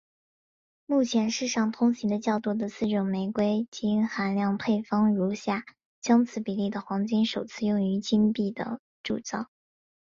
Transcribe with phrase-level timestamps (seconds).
[0.87, 5.63] 目前世上通行的较多的四种玫瑰金含量配方如下
[6.01, 9.45] 将此比例的黄金首次用于金币的铸造。